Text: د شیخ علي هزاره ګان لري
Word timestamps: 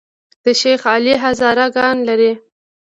د 0.43 0.45
شیخ 0.61 0.81
علي 0.93 1.13
هزاره 1.23 1.67
ګان 1.75 1.97
لري 2.09 2.31